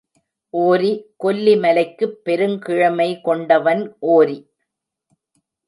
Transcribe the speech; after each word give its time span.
ஓரி 0.53 0.89
கொல்லிமலைக்குப் 1.23 2.15
பெருங்கிழமை 2.25 3.21
கொண்டவன் 3.21 3.83
ஓரி. 3.99 4.39